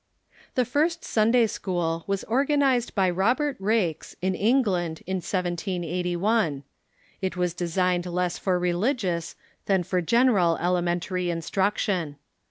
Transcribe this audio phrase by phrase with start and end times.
[0.55, 6.63] ]The first Siuiday school was organized b)^ Robert Raikes, in England, in 1781.
[7.21, 9.35] It was designed less for religious
[9.67, 12.17] than for general elementary instruction.